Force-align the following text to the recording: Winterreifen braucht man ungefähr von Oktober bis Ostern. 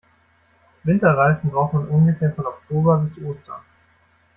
Winterreifen 0.83 1.51
braucht 1.51 1.73
man 1.73 1.87
ungefähr 1.87 2.33
von 2.33 2.47
Oktober 2.47 2.97
bis 2.97 3.21
Ostern. 3.23 3.61